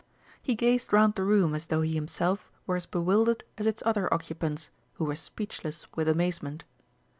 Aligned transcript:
He 0.41 0.55
gazed 0.55 0.91
round 0.91 1.13
the 1.13 1.23
room 1.23 1.53
as 1.53 1.67
though 1.67 1.81
he 1.83 1.93
himself 1.93 2.49
were 2.65 2.75
as 2.75 2.87
bewildered 2.87 3.43
as 3.59 3.67
its 3.67 3.83
other 3.85 4.11
occupants, 4.11 4.71
who 4.93 5.05
were 5.05 5.15
speechless 5.15 5.85
with 5.95 6.07
amazement. 6.09 6.63